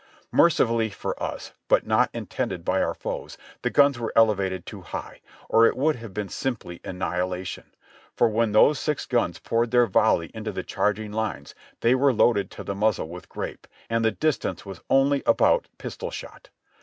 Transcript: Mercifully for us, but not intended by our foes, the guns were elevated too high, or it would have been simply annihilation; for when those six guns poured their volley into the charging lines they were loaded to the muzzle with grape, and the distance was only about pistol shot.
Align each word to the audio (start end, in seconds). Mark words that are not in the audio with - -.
Mercifully 0.31 0.89
for 0.89 1.21
us, 1.21 1.51
but 1.67 1.85
not 1.85 2.09
intended 2.11 2.65
by 2.65 2.81
our 2.81 2.95
foes, 2.95 3.37
the 3.61 3.69
guns 3.69 3.99
were 3.99 4.11
elevated 4.15 4.65
too 4.65 4.81
high, 4.81 5.21
or 5.47 5.67
it 5.67 5.77
would 5.77 5.97
have 5.97 6.11
been 6.11 6.27
simply 6.27 6.81
annihilation; 6.83 7.65
for 8.15 8.27
when 8.27 8.51
those 8.51 8.79
six 8.79 9.05
guns 9.05 9.37
poured 9.37 9.69
their 9.69 9.85
volley 9.85 10.31
into 10.33 10.51
the 10.51 10.63
charging 10.63 11.11
lines 11.11 11.53
they 11.81 11.93
were 11.93 12.11
loaded 12.11 12.49
to 12.49 12.63
the 12.63 12.73
muzzle 12.73 13.09
with 13.09 13.29
grape, 13.29 13.67
and 13.91 14.03
the 14.03 14.09
distance 14.09 14.65
was 14.65 14.81
only 14.89 15.21
about 15.27 15.67
pistol 15.77 16.09
shot. 16.09 16.49